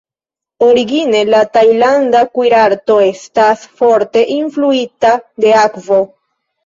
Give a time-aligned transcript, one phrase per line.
[0.67, 5.13] Origine la tajlanda kuirarto estas forte influita
[5.47, 6.01] de akvo.